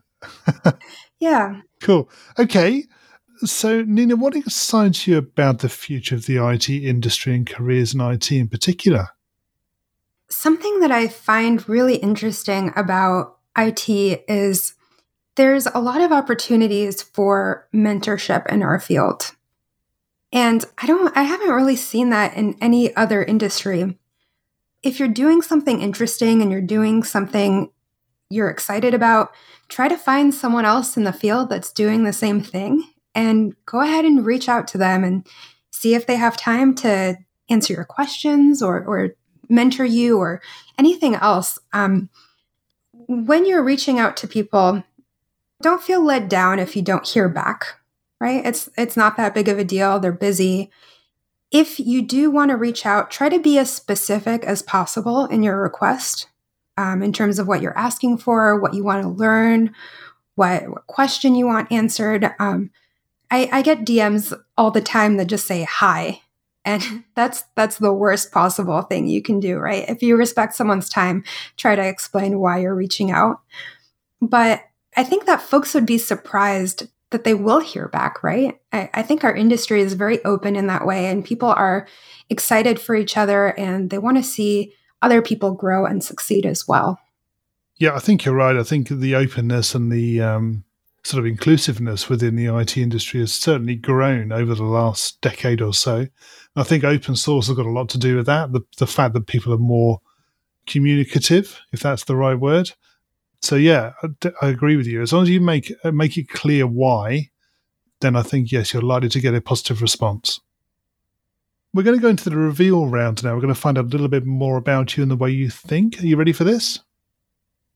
yeah. 1.19 1.61
Cool. 1.81 2.09
Okay. 2.37 2.85
So, 3.45 3.83
Nina, 3.83 4.17
what 4.17 4.35
excites 4.35 5.07
you 5.07 5.17
about 5.17 5.59
the 5.59 5.69
future 5.69 6.15
of 6.15 6.25
the 6.25 6.45
IT 6.45 6.69
industry 6.69 7.35
and 7.35 7.47
careers 7.47 7.93
in 7.93 8.01
IT 8.01 8.31
in 8.31 8.49
particular? 8.49 9.09
Something 10.27 10.81
that 10.81 10.91
I 10.91 11.07
find 11.07 11.67
really 11.67 11.95
interesting 11.95 12.73
about 12.75 13.37
IT 13.57 13.89
is 13.89 14.73
there's 15.35 15.67
a 15.67 15.79
lot 15.79 16.01
of 16.01 16.11
opportunities 16.11 17.01
for 17.01 17.67
mentorship 17.73 18.45
in 18.51 18.61
our 18.61 18.79
field. 18.79 19.31
And 20.31 20.63
I 20.77 20.85
don't, 20.85 21.15
I 21.17 21.23
haven't 21.23 21.49
really 21.49 21.75
seen 21.75 22.09
that 22.11 22.35
in 22.35 22.55
any 22.61 22.95
other 22.95 23.23
industry. 23.23 23.97
If 24.83 24.99
you're 24.99 25.07
doing 25.07 25.41
something 25.41 25.81
interesting 25.81 26.41
and 26.41 26.51
you're 26.51 26.61
doing 26.61 27.03
something 27.03 27.71
you're 28.29 28.49
excited 28.49 28.93
about, 28.93 29.31
try 29.67 29.87
to 29.87 29.97
find 29.97 30.33
someone 30.33 30.65
else 30.65 30.95
in 30.95 31.03
the 31.03 31.13
field 31.13 31.49
that's 31.49 31.71
doing 31.71 32.03
the 32.03 32.13
same 32.13 32.41
thing 32.41 32.83
and 33.15 33.55
go 33.65 33.81
ahead 33.81 34.05
and 34.05 34.25
reach 34.25 34.47
out 34.47 34.67
to 34.69 34.77
them 34.77 35.03
and 35.03 35.25
see 35.71 35.95
if 35.95 36.05
they 36.05 36.15
have 36.15 36.37
time 36.37 36.75
to 36.75 37.17
answer 37.49 37.73
your 37.73 37.85
questions 37.85 38.61
or, 38.61 38.83
or 38.85 39.15
mentor 39.49 39.85
you 39.85 40.19
or 40.19 40.41
anything 40.77 41.15
else. 41.15 41.57
Um, 41.73 42.09
when 43.07 43.47
you're 43.47 43.63
reaching 43.63 43.97
out 43.97 44.15
to 44.17 44.27
people, 44.27 44.83
don't 45.61 45.81
feel 45.81 46.03
let 46.03 46.29
down 46.29 46.59
if 46.59 46.75
you 46.75 46.83
don't 46.83 47.07
hear 47.07 47.27
back 47.27 47.78
right? 48.19 48.45
It's 48.45 48.69
it's 48.77 48.97
not 48.97 49.17
that 49.17 49.33
big 49.33 49.47
of 49.47 49.57
a 49.57 49.63
deal. 49.63 49.99
They're 49.99 50.11
busy. 50.11 50.71
If 51.51 51.79
you 51.79 52.01
do 52.01 52.29
want 52.29 52.49
to 52.51 52.57
reach 52.57 52.85
out, 52.85 53.09
try 53.09 53.29
to 53.29 53.39
be 53.39 53.57
as 53.57 53.73
specific 53.73 54.43
as 54.43 54.61
possible 54.61 55.25
in 55.25 55.41
your 55.41 55.59
request 55.61 56.27
um, 56.77 57.01
in 57.01 57.11
terms 57.11 57.39
of 57.39 57.47
what 57.47 57.61
you're 57.61 57.77
asking 57.77 58.19
for, 58.19 58.59
what 58.59 58.73
you 58.73 58.83
want 58.83 59.01
to 59.01 59.09
learn, 59.09 59.73
what, 60.35 60.69
what 60.69 60.87
question 60.87 61.35
you 61.35 61.47
want 61.47 61.71
answered. 61.71 62.33
Um, 62.39 62.69
I, 63.31 63.49
I 63.51 63.61
get 63.63 63.85
DMs 63.85 64.33
all 64.57 64.71
the 64.71 64.81
time 64.81 65.17
that 65.17 65.25
just 65.25 65.47
say 65.47 65.63
hi, 65.63 66.21
and 66.63 67.03
that's 67.15 67.43
that's 67.55 67.77
the 67.77 67.93
worst 67.93 68.31
possible 68.31 68.81
thing 68.83 69.07
you 69.07 69.21
can 69.21 69.39
do, 69.39 69.57
right? 69.57 69.89
If 69.89 70.03
you 70.03 70.15
respect 70.15 70.55
someone's 70.55 70.89
time, 70.89 71.23
try 71.57 71.75
to 71.75 71.85
explain 71.85 72.39
why 72.39 72.59
you're 72.59 72.75
reaching 72.75 73.11
out. 73.11 73.41
But 74.21 74.63
I 74.95 75.03
think 75.03 75.25
that 75.25 75.41
folks 75.41 75.73
would 75.73 75.85
be 75.85 75.97
surprised 75.97 76.87
that 77.11 77.23
they 77.23 77.33
will 77.33 77.59
hear 77.59 77.87
back, 77.87 78.23
right? 78.23 78.59
I, 78.71 78.89
I, 78.93 79.01
think 79.01 79.23
our 79.23 79.35
industry 79.35 79.81
is 79.81 79.93
very 79.93 80.23
open 80.23 80.55
in 80.55 80.67
that 80.67 80.85
way, 80.85 81.07
and 81.07 81.25
people 81.25 81.49
are 81.49 81.87
excited 82.29 82.79
for 82.79 82.95
each 82.95 83.17
other 83.17 83.47
and 83.57 83.89
they 83.89 83.97
want 83.97 84.17
to 84.17 84.23
see 84.23 84.73
other 85.01 85.21
people 85.21 85.51
grow 85.51 85.85
and 85.85 86.03
succeed 86.03 86.45
as 86.45 86.67
well. 86.67 86.99
Yeah, 87.77 87.95
I 87.95 87.99
think 87.99 88.25
you're 88.25 88.35
right. 88.35 88.57
I 88.57 88.63
think 88.63 88.89
the 88.89 89.15
openness 89.15 89.73
and 89.73 89.91
the 89.91 90.21
um, 90.21 90.65
sort 91.03 91.19
of 91.19 91.25
inclusiveness 91.25 92.09
within 92.09 92.35
the 92.35 92.53
IT 92.53 92.77
industry 92.77 93.21
has 93.21 93.33
certainly 93.33 93.75
grown 93.75 94.31
over 94.31 94.53
the 94.53 94.63
last 94.63 95.21
decade 95.21 95.61
or 95.61 95.73
so. 95.73 96.07
I 96.55 96.63
think 96.63 96.83
open 96.83 97.15
source 97.15 97.47
has 97.47 97.55
got 97.55 97.65
a 97.65 97.71
lot 97.71 97.89
to 97.89 97.97
do 97.97 98.17
with 98.17 98.25
that. 98.25 98.51
The, 98.51 98.61
the 98.77 98.87
fact 98.87 99.13
that 99.13 99.27
people 99.27 99.53
are 99.53 99.57
more 99.57 100.01
communicative, 100.67 101.59
if 101.71 101.79
that's 101.79 102.03
the 102.03 102.17
right 102.17 102.35
word, 102.35 102.71
so 103.41 103.55
yeah, 103.55 103.93
I, 104.41 104.47
agree 104.47 104.75
with 104.75 104.87
you. 104.87 105.01
As 105.01 105.13
long 105.13 105.23
as 105.23 105.29
you 105.29 105.39
make 105.41 105.73
uh, 105.83 105.91
make 105.91 106.17
it 106.17 106.29
clear 106.29 106.67
why, 106.67 107.29
then 108.01 108.15
I 108.15 108.21
think 108.21 108.51
yes, 108.51 108.73
you're 108.73 108.81
likely 108.81 109.09
to 109.09 109.21
get 109.21 109.35
a 109.35 109.41
positive 109.41 109.81
response. 109.81 110.39
We're 111.73 111.83
going 111.83 111.97
to 111.97 112.01
go 112.01 112.09
into 112.09 112.29
the 112.29 112.35
reveal 112.35 112.87
round 112.87 113.23
now. 113.23 113.35
We're 113.35 113.41
going 113.41 113.53
to 113.53 113.59
find 113.59 113.77
out 113.77 113.85
a 113.85 113.89
little 113.89 114.07
bit 114.07 114.25
more 114.25 114.57
about 114.57 114.97
you 114.97 115.03
and 115.03 115.11
the 115.11 115.15
way 115.15 115.29
you 115.29 115.49
think. 115.49 116.01
Are 116.01 116.05
you 116.05 116.17
ready 116.17 116.33
for 116.33 116.43
this? 116.43 116.79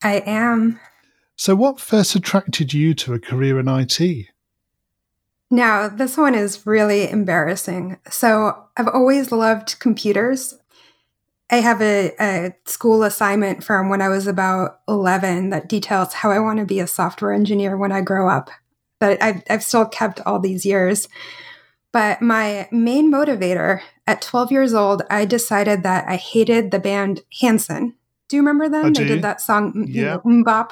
I 0.02 0.24
am. 0.26 0.80
So, 1.36 1.56
what 1.56 1.80
first 1.80 2.16
attracted 2.16 2.74
you 2.74 2.94
to 2.96 3.14
a 3.14 3.20
career 3.20 3.60
in 3.60 3.68
IT? 3.68 4.28
Now, 5.50 5.88
this 5.88 6.18
one 6.18 6.34
is 6.34 6.66
really 6.66 7.10
embarrassing. 7.10 7.98
So, 8.10 8.66
I've 8.76 8.88
always 8.88 9.32
loved 9.32 9.80
computers. 9.80 10.56
I 11.54 11.58
have 11.58 11.84
a, 11.84 12.12
a, 12.20 12.56
school 12.66 13.04
assignment 13.04 13.64
from 13.64 13.88
when 13.88 14.02
I 14.02 14.10
was 14.10 14.26
about 14.26 14.80
11 14.88 15.52
that 15.52 15.70
details 15.70 16.12
how 16.12 16.32
I 16.32 16.40
want 16.40 16.58
to 16.58 16.66
be 16.66 16.80
a 16.80 16.88
software 16.88 17.32
engineer 17.32 17.78
when 17.78 17.92
I 17.92 18.02
grow 18.02 18.28
up 18.28 18.50
that 19.00 19.22
I've, 19.22 19.44
I've 19.48 19.64
still 19.64 19.86
kept 19.86 20.20
all 20.22 20.40
these 20.40 20.66
years. 20.66 21.08
But 21.92 22.24
my 22.24 22.68
main 22.72 23.12
motivator 23.12 23.82
at 24.08 24.24
12 24.24 24.52
years 24.52 24.74
old, 24.74 25.04
I 25.12 25.26
decided 25.26 25.84
that 25.84 26.10
I 26.10 26.16
hated 26.16 26.72
the 26.72 26.80
band 26.80 27.22
Hanson. 27.40 27.94
Do 28.30 28.36
you 28.36 28.42
remember 28.42 28.68
them? 28.68 28.88
I 28.88 28.90
they 28.90 29.06
did 29.06 29.22
that 29.22 29.40
song, 29.40 29.86
Yeah. 29.88 30.18
MMMBop. 30.26 30.72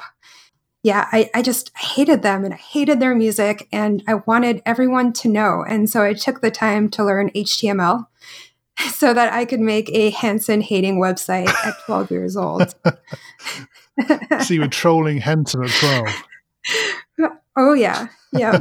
Yeah, 0.82 1.08
I, 1.12 1.30
I 1.32 1.42
just 1.42 1.70
hated 1.78 2.22
them 2.22 2.44
and 2.44 2.54
I 2.54 2.56
hated 2.56 2.98
their 2.98 3.14
music 3.14 3.68
and 3.70 4.02
I 4.08 4.14
wanted 4.14 4.62
everyone 4.66 5.12
to 5.12 5.28
know. 5.28 5.62
And 5.62 5.88
so 5.88 6.02
I 6.02 6.12
took 6.12 6.40
the 6.40 6.50
time 6.50 6.88
to 6.88 7.04
learn 7.04 7.30
HTML 7.36 8.08
so 8.94 9.14
that 9.14 9.32
I 9.32 9.44
could 9.44 9.60
make 9.60 9.90
a 9.90 10.10
Hanson 10.10 10.60
hating 10.60 11.00
website 11.00 11.48
at 11.48 11.76
12 11.86 12.10
years 12.10 12.36
old. 12.36 12.74
So 14.40 14.54
you 14.54 14.60
were 14.60 14.68
trolling 14.68 15.18
Hanson 15.18 15.64
at 15.64 15.70
12. 15.70 16.08
Oh 17.54 17.74
yeah, 17.74 18.06
yeah, 18.32 18.60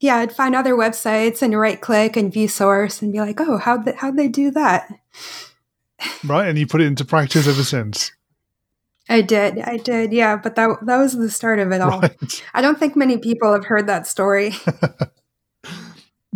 yeah. 0.00 0.16
I'd 0.16 0.30
find 0.30 0.54
other 0.54 0.74
websites 0.74 1.40
and 1.40 1.58
right 1.58 1.80
click 1.80 2.14
and 2.14 2.30
view 2.30 2.46
source 2.46 3.00
and 3.00 3.10
be 3.10 3.20
like, 3.20 3.40
oh, 3.40 3.56
how'd 3.56 3.86
they, 3.86 3.94
how'd 3.94 4.18
they 4.18 4.28
do 4.28 4.50
that? 4.50 4.92
Right? 6.22 6.46
And 6.46 6.58
you 6.58 6.66
put 6.66 6.82
it 6.82 6.88
into 6.88 7.06
practice 7.06 7.48
ever 7.48 7.64
since. 7.64 8.12
I 9.08 9.22
did, 9.22 9.60
I 9.60 9.78
did, 9.78 10.12
yeah. 10.12 10.36
But 10.36 10.56
that 10.56 10.76
that 10.82 10.98
was 10.98 11.16
the 11.16 11.30
start 11.30 11.58
of 11.58 11.72
it 11.72 11.80
all. 11.80 12.00
Right. 12.00 12.44
I 12.52 12.60
don't 12.60 12.78
think 12.78 12.96
many 12.96 13.16
people 13.16 13.50
have 13.54 13.64
heard 13.64 13.86
that 13.86 14.06
story. 14.06 14.52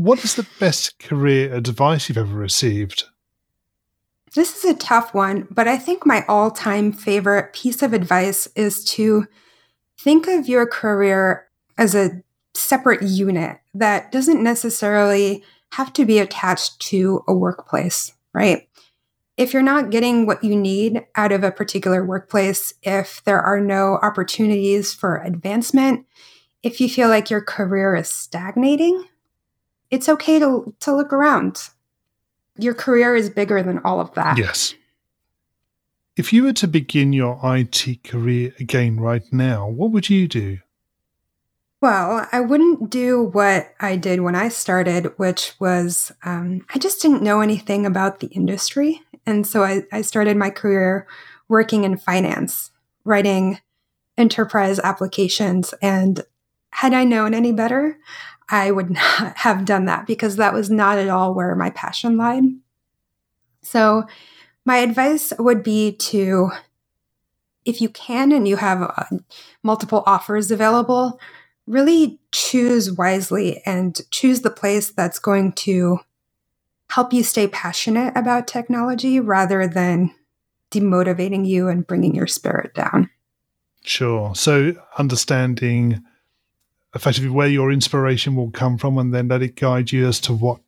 What 0.00 0.25
is 0.25 0.35
the 0.35 0.47
best 0.59 0.99
career 0.99 1.52
advice 1.52 2.09
you've 2.09 2.16
ever 2.16 2.35
received? 2.35 3.04
This 4.35 4.57
is 4.57 4.64
a 4.64 4.78
tough 4.78 5.12
one, 5.12 5.47
but 5.50 5.69
I 5.69 5.76
think 5.76 6.07
my 6.07 6.25
all 6.26 6.50
time 6.50 6.90
favorite 6.90 7.52
piece 7.52 7.83
of 7.83 7.92
advice 7.92 8.49
is 8.57 8.83
to 8.92 9.26
think 9.99 10.26
of 10.26 10.49
your 10.49 10.66
career 10.66 11.50
as 11.76 11.95
a 11.95 12.23
separate 12.54 13.02
unit 13.02 13.59
that 13.75 14.11
doesn't 14.11 14.42
necessarily 14.42 15.45
have 15.73 15.92
to 15.92 16.07
be 16.07 16.19
attached 16.19 16.80
to 16.80 17.23
a 17.28 17.35
workplace, 17.35 18.14
right? 18.33 18.71
If 19.37 19.52
you're 19.52 19.62
not 19.62 19.90
getting 19.90 20.25
what 20.25 20.42
you 20.42 20.57
need 20.57 21.04
out 21.14 21.30
of 21.30 21.45
a 21.45 21.52
particular 21.52 22.02
workplace, 22.02 22.73
if 22.83 23.23
there 23.25 23.42
are 23.42 23.61
no 23.61 23.99
opportunities 24.00 24.95
for 24.95 25.19
advancement, 25.19 26.07
if 26.62 26.80
you 26.80 26.88
feel 26.88 27.11
like 27.11 27.28
your 27.28 27.42
career 27.42 27.95
is 27.95 28.09
stagnating, 28.09 29.04
it's 29.90 30.09
okay 30.09 30.38
to, 30.38 30.75
to 30.80 30.94
look 30.94 31.12
around 31.12 31.70
your 32.62 32.75
career 32.75 33.14
is 33.14 33.30
bigger 33.30 33.62
than 33.62 33.80
all 33.85 34.00
of 34.00 34.14
that. 34.14 34.38
Yes. 34.38 34.75
If 36.16 36.32
you 36.32 36.44
were 36.44 36.52
to 36.54 36.68
begin 36.68 37.12
your 37.12 37.38
IT 37.42 38.04
career 38.04 38.54
again 38.61 39.00
right 39.00 39.23
now, 39.32 39.68
what 39.68 39.90
would 39.92 40.11
you 40.11 40.28
do? 40.28 40.59
Well, 41.80 42.28
I 42.30 42.40
wouldn't 42.40 42.90
do 42.90 43.23
what 43.23 43.75
I 43.80 43.97
did 43.97 44.20
when 44.20 44.35
I 44.35 44.49
started, 44.49 45.14
which 45.16 45.54
was 45.59 46.12
um, 46.23 46.66
I 46.75 46.78
just 46.78 47.00
didn't 47.00 47.23
know 47.23 47.40
anything 47.40 47.87
about 47.87 48.20
the 48.20 48.26
industry. 48.26 49.00
And 49.25 49.47
so 49.47 49.64
I, 49.64 49.85
I 49.90 50.02
started 50.02 50.37
my 50.37 50.50
career 50.50 51.06
working 51.49 51.85
in 51.85 51.97
finance, 51.97 52.70
writing 53.04 53.61
enterprise 54.18 54.78
applications. 54.80 55.73
And 55.80 56.23
had 56.73 56.92
I 56.92 57.04
known 57.04 57.32
any 57.32 57.52
better, 57.52 57.99
I 58.50 58.71
would 58.71 58.90
not 58.90 59.37
have 59.38 59.64
done 59.64 59.87
that 59.87 60.07
because 60.07 60.37
that 60.37 60.54
was 60.54 60.71
not 60.71 60.99
at 60.99 61.09
all 61.09 61.35
where 61.35 61.54
my 61.54 61.71
passion 61.71 62.16
lied. 62.16 62.45
So, 63.62 64.04
my 64.66 64.78
advice 64.78 65.33
would 65.38 65.62
be 65.62 65.92
to, 65.92 66.50
if 67.64 67.80
you 67.80 67.88
can 67.88 68.30
and 68.30 68.47
you 68.47 68.57
have 68.57 68.83
uh, 68.83 69.16
multiple 69.62 70.02
offers 70.07 70.50
available, 70.50 71.19
really 71.66 72.21
choose 72.30 72.92
wisely 72.92 73.62
and 73.64 74.00
choose 74.11 74.42
the 74.42 74.50
place 74.50 74.90
that's 74.90 75.19
going 75.19 75.52
to 75.52 76.00
help 76.90 77.12
you 77.12 77.23
stay 77.23 77.47
passionate 77.49 78.12
about 78.16 78.47
technology 78.47 79.21
rather 79.21 79.66
than 79.66 80.14
demotivating 80.71 81.47
you 81.47 81.69
and 81.69 81.87
bringing 81.87 82.14
your 82.14 82.26
spirit 82.26 82.75
down. 82.75 83.09
Sure. 83.83 84.35
So 84.35 84.75
understanding 84.99 86.02
effectively 86.94 87.30
where 87.30 87.49
your 87.49 87.70
inspiration 87.70 88.35
will 88.35 88.50
come 88.50 88.78
from 88.78 88.99
and 88.99 89.14
then 89.14 89.28
let 89.28 89.42
it 89.42 89.56
guide 89.56 89.92
you 89.92 90.06
as 90.06 90.20
to 90.20 90.32
what, 90.32 90.61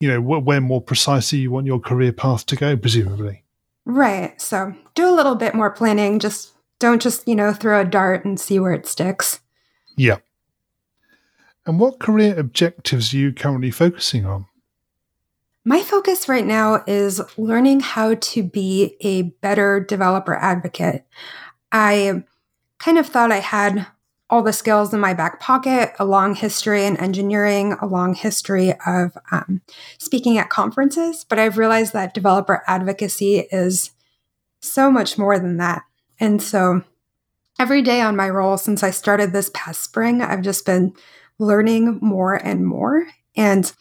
you 0.00 0.08
know, 0.08 0.20
wh- 0.20 0.44
where 0.44 0.60
more 0.60 0.82
precisely 0.82 1.40
you 1.40 1.50
want 1.50 1.66
your 1.66 1.80
career 1.80 2.12
path 2.12 2.46
to 2.46 2.56
go, 2.56 2.76
presumably. 2.76 3.44
Right. 3.84 4.40
So 4.40 4.74
do 4.94 5.08
a 5.08 5.14
little 5.14 5.34
bit 5.34 5.54
more 5.54 5.70
planning. 5.70 6.18
Just 6.18 6.52
don't 6.78 7.00
just, 7.00 7.26
you 7.26 7.34
know, 7.34 7.52
throw 7.52 7.80
a 7.80 7.84
dart 7.84 8.24
and 8.24 8.38
see 8.38 8.58
where 8.58 8.72
it 8.72 8.86
sticks. 8.86 9.40
Yeah. 9.96 10.18
And 11.66 11.80
what 11.80 11.98
career 11.98 12.38
objectives 12.38 13.12
are 13.12 13.16
you 13.16 13.32
currently 13.32 13.70
focusing 13.70 14.24
on? 14.24 14.46
My 15.64 15.82
focus 15.82 16.28
right 16.28 16.46
now 16.46 16.82
is 16.86 17.20
learning 17.36 17.80
how 17.80 18.14
to 18.14 18.42
be 18.42 18.96
a 19.00 19.22
better 19.22 19.80
developer 19.80 20.34
advocate. 20.34 21.04
I 21.70 22.24
kind 22.78 22.96
of 22.96 23.06
thought 23.06 23.32
I 23.32 23.40
had 23.40 23.86
all 24.30 24.42
the 24.42 24.52
skills 24.52 24.92
in 24.92 25.00
my 25.00 25.14
back 25.14 25.40
pocket, 25.40 25.92
a 25.98 26.04
long 26.04 26.34
history 26.34 26.84
in 26.84 26.96
engineering, 26.98 27.74
a 27.80 27.86
long 27.86 28.14
history 28.14 28.74
of 28.86 29.16
um, 29.30 29.62
speaking 29.98 30.36
at 30.36 30.50
conferences, 30.50 31.24
but 31.28 31.38
I've 31.38 31.56
realized 31.56 31.92
that 31.94 32.14
developer 32.14 32.62
advocacy 32.66 33.46
is 33.50 33.92
so 34.60 34.90
much 34.90 35.16
more 35.16 35.38
than 35.38 35.56
that. 35.56 35.82
And 36.20 36.42
so 36.42 36.82
every 37.58 37.80
day 37.80 38.00
on 38.00 38.16
my 38.16 38.28
role 38.28 38.58
since 38.58 38.82
I 38.82 38.90
started 38.90 39.32
this 39.32 39.50
past 39.54 39.82
spring, 39.82 40.20
I've 40.20 40.42
just 40.42 40.66
been 40.66 40.94
learning 41.38 41.98
more 42.02 42.34
and 42.34 42.66
more. 42.66 43.06
And 43.36 43.72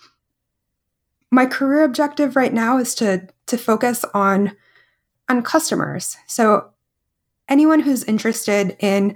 my 1.31 1.45
career 1.45 1.83
objective 1.83 2.35
right 2.35 2.53
now 2.53 2.77
is 2.77 2.95
to 2.95 3.27
to 3.47 3.57
focus 3.57 4.05
on 4.13 4.55
on 5.27 5.41
customers. 5.41 6.15
So 6.27 6.69
anyone 7.49 7.81
who's 7.81 8.03
interested 8.03 8.77
in 8.79 9.15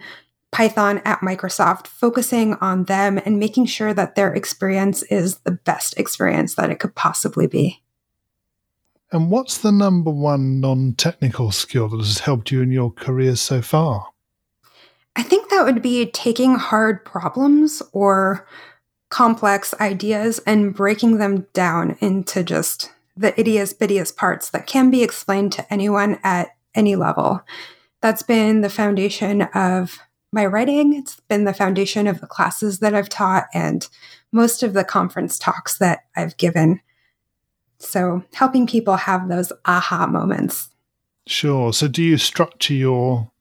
Python 0.51 1.01
at 1.05 1.22
Microsoft, 1.22 1.88
focusing 1.88 2.55
on 2.55 2.84
them 2.84 3.20
and 3.25 3.39
making 3.39 3.65
sure 3.65 3.93
that 3.93 4.15
their 4.15 4.34
experience 4.34 5.01
is 5.03 5.39
the 5.39 5.51
best 5.51 5.98
experience 5.98 6.55
that 6.55 6.70
it 6.70 6.79
could 6.79 6.93
possibly 6.93 7.48
be. 7.48 7.81
And 9.12 9.29
what's 9.29 9.58
the 9.58 9.72
number 9.72 10.12
one 10.12 10.60
non 10.62 10.93
technical 10.93 11.51
skill 11.51 11.89
that 11.89 11.98
has 11.98 12.20
helped 12.20 12.51
you 12.51 12.62
in 12.62 12.72
your 12.72 12.91
career 12.91 13.36
so 13.36 13.62
far? 13.62 14.08
I 15.15 15.24
think 15.24 15.50
that 15.50 15.65
would 15.65 15.81
be 15.81 16.05
taking 16.05 16.55
hard 16.55 17.03
problems 17.03 17.81
or 17.91 18.48
complex 19.10 19.74
ideas 19.81 20.39
and 20.46 20.74
breaking 20.74 21.17
them 21.17 21.48
down 21.53 21.98
into 22.00 22.43
just 22.43 22.91
the 23.17 23.34
ittiest 23.34 23.77
bittiest 23.77 24.15
parts 24.15 24.50
that 24.50 24.67
can 24.67 24.89
be 24.89 25.03
explained 25.03 25.51
to 25.53 25.74
anyone 25.74 26.17
at 26.24 26.55
any 26.74 26.96
level. 26.96 27.41
That's 28.01 28.24
been 28.24 28.62
the 28.62 28.70
foundation 28.70 29.41
of 29.53 30.00
my 30.32 30.46
writing. 30.46 30.94
It's 30.94 31.20
been 31.22 31.44
the 31.44 31.54
foundation 31.54 32.08
of 32.08 32.22
the 32.22 32.28
classes 32.28 32.80
that 32.80 32.96
I've 32.96 33.10
taught 33.10 33.48
and 33.54 33.88
most 34.32 34.64
of 34.64 34.74
the 34.74 34.84
conference 34.84 35.38
talks 35.38 35.78
that 35.80 36.06
I've 36.16 36.38
given. 36.38 36.82
So, 37.80 38.24
helping 38.34 38.68
people 38.68 38.96
have 38.96 39.28
those 39.28 39.52
aha 39.66 40.08
moments. 40.08 40.70
Sure. 41.28 41.74
So 41.74 41.88
do 41.88 42.04
you 42.04 42.18
structure 42.18 42.74
your 42.74 43.32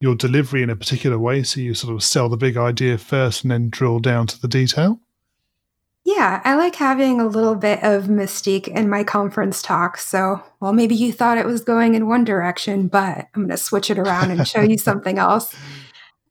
your 0.00 0.14
delivery 0.14 0.62
in 0.62 0.70
a 0.70 0.76
particular 0.76 1.18
way 1.18 1.42
so 1.42 1.60
you 1.60 1.74
sort 1.74 1.94
of 1.94 2.04
sell 2.04 2.28
the 2.28 2.36
big 2.36 2.56
idea 2.56 2.96
first 2.98 3.42
and 3.42 3.50
then 3.50 3.68
drill 3.68 3.98
down 3.98 4.26
to 4.28 4.40
the 4.40 4.46
detail? 4.46 5.00
Yeah, 6.04 6.40
I 6.44 6.54
like 6.54 6.76
having 6.76 7.20
a 7.20 7.26
little 7.26 7.56
bit 7.56 7.82
of 7.82 8.04
mystique 8.04 8.68
in 8.68 8.88
my 8.88 9.04
conference 9.04 9.60
talks. 9.60 10.06
So, 10.06 10.42
well, 10.60 10.72
maybe 10.72 10.94
you 10.94 11.12
thought 11.12 11.36
it 11.36 11.44
was 11.44 11.60
going 11.60 11.94
in 11.94 12.08
one 12.08 12.24
direction, 12.24 12.88
but 12.88 13.28
I'm 13.34 13.42
going 13.42 13.48
to 13.50 13.56
switch 13.58 13.90
it 13.90 13.98
around 13.98 14.30
and 14.30 14.46
show 14.46 14.62
you 14.62 14.78
something 14.78 15.18
else. 15.18 15.54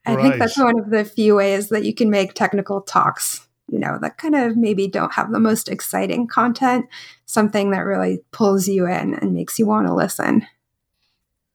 I 0.07 0.21
think 0.21 0.39
that's 0.39 0.57
one 0.57 0.79
of 0.79 0.89
the 0.89 1.03
few 1.03 1.35
ways 1.35 1.69
that 1.69 1.83
you 1.83 1.93
can 1.93 2.09
make 2.09 2.33
technical 2.33 2.81
talks, 2.81 3.47
you 3.67 3.79
know, 3.79 3.97
that 4.01 4.17
kind 4.17 4.35
of 4.35 4.55
maybe 4.55 4.87
don't 4.87 5.13
have 5.13 5.31
the 5.31 5.39
most 5.39 5.69
exciting 5.69 6.27
content, 6.27 6.85
something 7.25 7.71
that 7.71 7.85
really 7.85 8.21
pulls 8.31 8.67
you 8.67 8.85
in 8.87 9.13
and 9.15 9.33
makes 9.33 9.59
you 9.59 9.65
want 9.65 9.87
to 9.87 9.93
listen. 9.93 10.47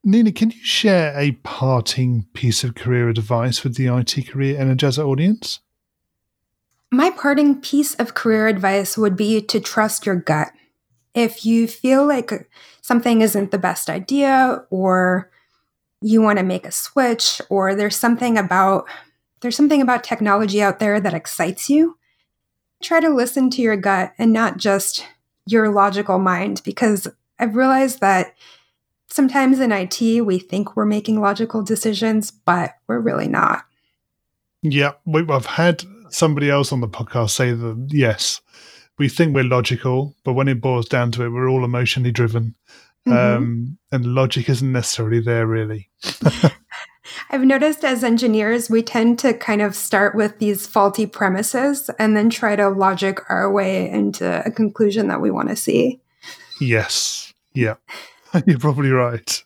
Nina, 0.05 0.33
can 0.33 0.51
you 0.51 0.65
share 0.65 1.19
a 1.19 1.33
parting 1.45 2.27
piece 2.33 2.65
of 2.65 2.75
career 2.75 3.09
advice 3.09 3.65
with 3.65 3.77
the 3.77 3.87
IT 3.87 4.29
Career 4.29 4.59
Energizer 4.59 5.07
audience? 5.07 5.61
My 6.91 7.09
parting 7.09 7.61
piece 7.61 7.95
of 7.95 8.13
career 8.13 8.49
advice 8.49 8.99
would 8.99 9.17
be 9.17 9.41
to 9.41 9.61
trust 9.61 10.05
your 10.05 10.17
gut. 10.17 10.49
If 11.15 11.47
you 11.47 11.67
feel 11.67 12.07
like 12.07 12.51
something 12.83 13.23
isn't 13.23 13.51
the 13.51 13.59
best 13.59 13.89
idea 13.89 14.65
or 14.69 15.32
you 16.03 16.21
want 16.21 16.39
to 16.39 16.45
make 16.45 16.67
a 16.67 16.73
switch 16.73 17.41
or 17.49 17.75
there's 17.75 17.97
something 17.97 18.37
about 18.37 18.87
there's 19.41 19.57
something 19.57 19.83
about 19.83 20.05
technology 20.05 20.63
out 20.63 20.79
there 20.79 21.01
that 21.01 21.15
excites 21.15 21.69
you, 21.69 21.99
try 22.83 23.01
to 23.01 23.09
listen 23.09 23.51
to 23.51 23.63
your 23.63 23.77
gut 23.77 24.13
and 24.17 24.33
not 24.33 24.57
just 24.57 25.05
your 25.47 25.69
logical 25.71 26.19
mind 26.19 26.63
because 26.65 27.09
I've 27.39 27.57
realized 27.57 28.01
that 28.01 28.35
sometimes 29.09 29.59
in 29.59 29.73
IT 29.73 30.01
we 30.25 30.39
think 30.39 30.77
we're 30.77 30.87
making 30.87 31.21
logical 31.21 31.63
decisions, 31.63 32.31
but 32.31 32.75
we're 32.87 33.01
really 33.01 33.29
not. 33.29 33.65
Yeah, 34.63 34.93
we, 35.05 35.27
I've 35.29 35.47
had 35.47 35.83
somebody 36.11 36.49
else 36.49 36.73
on 36.73 36.81
the 36.81 36.89
podcast 36.89 37.31
say 37.31 37.53
that 37.53 37.89
yes, 37.91 38.41
we 38.99 39.09
think 39.09 39.35
we're 39.35 39.45
logical, 39.45 40.15
but 40.25 40.35
when 40.35 40.49
it 40.49 40.61
boils 40.61 40.89
down 40.89 41.11
to 41.13 41.25
it, 41.25 41.31
we're 41.31 41.49
all 41.49 41.65
emotionally 41.65 42.13
driven. 42.13 42.55
Mm-hmm. 43.07 43.37
Um, 43.37 43.79
and 43.91 44.07
logic 44.07 44.49
isn't 44.49 44.73
necessarily 44.73 45.21
there, 45.21 45.47
really. 45.47 45.91
I've 47.31 47.43
noticed 47.43 47.85
as 47.85 48.05
engineers, 48.05 48.71
we 48.71 48.83
tend 48.83 49.19
to 49.21 49.35
kind 49.35 49.61
of 49.61 49.75
start 49.75 50.15
with 50.15 50.39
these 50.39 50.67
faulty 50.67 51.07
premises 51.07 51.91
and 51.99 52.17
then 52.17 52.31
try 52.31 52.57
to 52.57 52.69
logic 52.69 53.19
our 53.29 53.51
way 53.51 53.91
into 53.91 54.45
a 54.47 54.51
conclusion 54.51 55.09
that 55.09 55.21
we 55.21 55.31
want 55.31 55.49
to 55.49 55.57
see. 55.57 56.01
Yes. 56.61 57.33
Yeah. 57.55 57.75
You're 58.47 58.59
probably 58.59 58.91
right. 58.91 59.43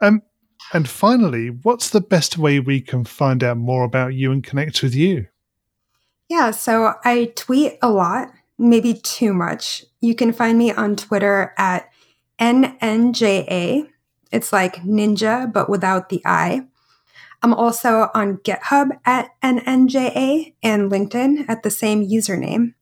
Um, 0.00 0.22
and 0.72 0.88
finally, 0.88 1.48
what's 1.48 1.90
the 1.90 2.00
best 2.00 2.38
way 2.38 2.58
we 2.58 2.80
can 2.80 3.04
find 3.04 3.44
out 3.44 3.58
more 3.58 3.84
about 3.84 4.14
you 4.14 4.32
and 4.32 4.42
connect 4.42 4.82
with 4.82 4.94
you? 4.94 5.26
Yeah, 6.28 6.50
so 6.50 6.94
I 7.04 7.32
tweet 7.36 7.74
a 7.82 7.90
lot, 7.90 8.28
maybe 8.58 8.94
too 8.94 9.34
much. 9.34 9.84
You 10.00 10.14
can 10.14 10.32
find 10.32 10.56
me 10.56 10.72
on 10.72 10.96
Twitter 10.96 11.52
at 11.58 11.91
NNJA. 12.42 13.88
It's 14.32 14.52
like 14.52 14.82
ninja, 14.82 15.52
but 15.52 15.70
without 15.70 16.08
the 16.08 16.20
I. 16.26 16.66
I'm 17.40 17.54
also 17.54 18.10
on 18.14 18.38
GitHub 18.38 18.98
at 19.04 19.30
NNJA 19.42 20.54
and 20.60 20.90
LinkedIn 20.90 21.44
at 21.48 21.62
the 21.62 21.70
same 21.70 22.04
username. 22.04 22.74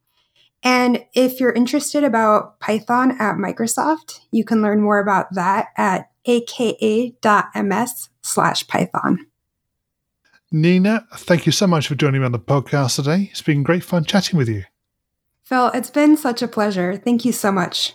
And 0.62 1.04
if 1.14 1.40
you're 1.40 1.52
interested 1.52 2.04
about 2.04 2.58
Python 2.60 3.12
at 3.18 3.36
Microsoft, 3.36 4.20
you 4.30 4.44
can 4.44 4.62
learn 4.62 4.80
more 4.80 4.98
about 4.98 5.34
that 5.34 5.68
at 5.76 6.10
aka.ms 6.24 8.08
slash 8.22 8.66
Python. 8.66 9.26
Nina, 10.50 11.06
thank 11.14 11.44
you 11.44 11.52
so 11.52 11.66
much 11.66 11.86
for 11.86 11.94
joining 11.94 12.22
me 12.22 12.24
on 12.24 12.32
the 12.32 12.38
podcast 12.38 12.96
today. 12.96 13.28
It's 13.30 13.42
been 13.42 13.62
great 13.62 13.84
fun 13.84 14.04
chatting 14.04 14.38
with 14.38 14.48
you. 14.48 14.64
Phil, 15.42 15.68
it's 15.68 15.90
been 15.90 16.16
such 16.16 16.42
a 16.42 16.48
pleasure. 16.48 16.96
Thank 16.96 17.24
you 17.24 17.32
so 17.32 17.52
much. 17.52 17.94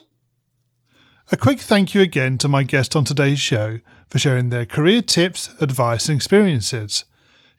A 1.32 1.38
quick 1.38 1.60
thank 1.60 1.96
you 1.96 2.02
again 2.02 2.38
to 2.38 2.48
my 2.48 2.62
guest 2.62 2.96
on 2.96 3.04
today's 3.04 3.40
show 3.40 3.80
for 4.10 4.20
sharing 4.20 4.50
their 4.50 4.68
career 4.68 5.02
tips, 5.02 5.50
advice, 5.60 6.08
and 6.08 6.16
experiences. 6.16 7.04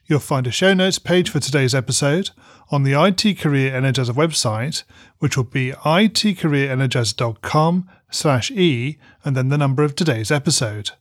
You'll 0.05 0.19
find 0.19 0.47
a 0.47 0.51
show 0.51 0.73
notes 0.73 0.99
page 0.99 1.29
for 1.29 1.41
today's 1.41 1.75
episode 1.75 2.29
on 2.71 2.83
the 2.83 2.93
IT 2.93 3.37
Career 3.37 3.73
Energizer 3.73 4.13
website, 4.13 4.83
which 5.19 5.35
will 5.35 5.43
be 5.43 5.73
itcareerenergizer.com 5.73 7.89
slash 8.09 8.51
e 8.51 8.97
and 9.25 9.35
then 9.35 9.49
the 9.49 9.57
number 9.57 9.83
of 9.83 9.95
today's 9.95 10.31
episode. 10.31 10.91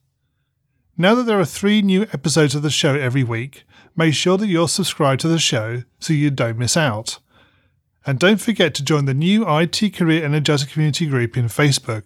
Now 0.98 1.14
that 1.14 1.22
there 1.22 1.38
are 1.38 1.44
three 1.44 1.82
new 1.82 2.02
episodes 2.12 2.56
of 2.56 2.62
the 2.62 2.70
show 2.70 2.96
every 2.96 3.22
week, 3.22 3.62
make 3.94 4.14
sure 4.14 4.36
that 4.38 4.48
you're 4.48 4.66
subscribed 4.66 5.20
to 5.20 5.28
the 5.28 5.38
show 5.38 5.84
so 6.00 6.12
you 6.12 6.32
don't 6.32 6.58
miss 6.58 6.76
out. 6.76 7.20
And 8.04 8.18
don't 8.18 8.40
forget 8.40 8.74
to 8.74 8.82
join 8.82 9.04
the 9.04 9.14
new 9.14 9.48
IT 9.48 9.94
Career 9.94 10.28
Energizer 10.28 10.68
community 10.68 11.06
group 11.06 11.36
in 11.36 11.44
Facebook. 11.44 12.02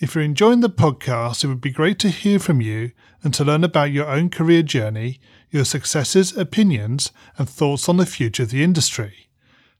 If 0.00 0.14
you're 0.14 0.24
enjoying 0.24 0.60
the 0.60 0.70
podcast, 0.70 1.44
it 1.44 1.48
would 1.48 1.60
be 1.60 1.70
great 1.70 1.98
to 1.98 2.08
hear 2.08 2.38
from 2.38 2.62
you 2.62 2.92
and 3.22 3.34
to 3.34 3.44
learn 3.44 3.62
about 3.62 3.92
your 3.92 4.06
own 4.06 4.30
career 4.30 4.62
journey, 4.62 5.20
your 5.50 5.66
successes, 5.66 6.34
opinions, 6.34 7.12
and 7.36 7.46
thoughts 7.46 7.86
on 7.86 7.98
the 7.98 8.06
future 8.06 8.44
of 8.44 8.50
the 8.50 8.64
industry. 8.64 9.28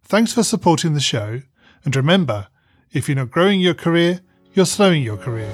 Thanks 0.04 0.34
for 0.34 0.42
supporting 0.42 0.92
the 0.92 1.00
show, 1.00 1.40
and 1.86 1.96
remember, 1.96 2.48
if 2.92 3.08
you're 3.08 3.16
not 3.16 3.30
growing 3.30 3.62
your 3.62 3.72
career, 3.72 4.20
you're 4.52 4.66
slowing 4.66 5.02
your 5.02 5.16
career. 5.16 5.50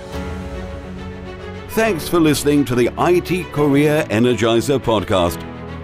Thanks 1.68 2.08
for 2.08 2.18
listening 2.18 2.64
to 2.64 2.74
the 2.74 2.90
IT 2.98 3.52
Career 3.52 4.04
Energizer 4.10 4.80
podcast. 4.80 5.40